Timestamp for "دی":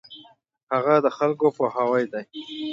2.11-2.23